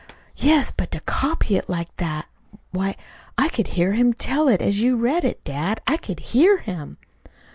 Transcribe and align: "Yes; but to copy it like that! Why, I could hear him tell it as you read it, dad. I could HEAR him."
"Yes; 0.37 0.71
but 0.71 0.89
to 0.93 0.99
copy 1.01 1.57
it 1.57 1.69
like 1.69 1.95
that! 1.97 2.25
Why, 2.71 2.95
I 3.37 3.49
could 3.49 3.67
hear 3.77 3.93
him 3.93 4.13
tell 4.13 4.47
it 4.47 4.59
as 4.59 4.81
you 4.81 4.97
read 4.97 5.23
it, 5.23 5.43
dad. 5.43 5.79
I 5.85 5.97
could 5.97 6.21
HEAR 6.21 6.57
him." 6.57 6.97